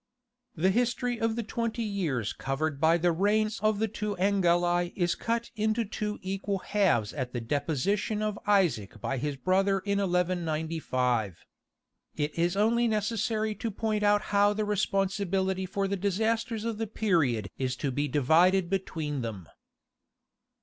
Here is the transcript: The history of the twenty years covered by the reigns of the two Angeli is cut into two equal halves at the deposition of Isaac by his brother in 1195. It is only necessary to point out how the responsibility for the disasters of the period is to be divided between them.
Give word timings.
The 0.55 0.71
history 0.71 1.19
of 1.21 1.35
the 1.35 1.43
twenty 1.43 1.83
years 1.83 2.33
covered 2.33 2.81
by 2.81 2.97
the 2.97 3.11
reigns 3.11 3.59
of 3.59 3.77
the 3.77 3.87
two 3.87 4.17
Angeli 4.17 4.91
is 4.95 5.13
cut 5.13 5.51
into 5.55 5.85
two 5.85 6.17
equal 6.23 6.57
halves 6.57 7.13
at 7.13 7.33
the 7.33 7.39
deposition 7.39 8.23
of 8.23 8.39
Isaac 8.47 8.99
by 8.99 9.19
his 9.19 9.35
brother 9.35 9.77
in 9.77 9.99
1195. 9.99 11.45
It 12.15 12.35
is 12.35 12.57
only 12.57 12.87
necessary 12.87 13.53
to 13.53 13.69
point 13.69 14.01
out 14.01 14.23
how 14.33 14.53
the 14.53 14.65
responsibility 14.65 15.67
for 15.67 15.87
the 15.87 15.97
disasters 15.97 16.65
of 16.65 16.79
the 16.79 16.87
period 16.87 17.51
is 17.59 17.75
to 17.75 17.91
be 17.91 18.07
divided 18.07 18.71
between 18.71 19.21
them. 19.21 19.47